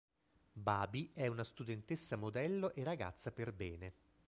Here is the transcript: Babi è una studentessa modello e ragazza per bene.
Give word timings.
Babi 0.53 1.11
è 1.13 1.27
una 1.27 1.43
studentessa 1.43 2.15
modello 2.15 2.73
e 2.73 2.83
ragazza 2.83 3.31
per 3.31 3.53
bene. 3.53 3.93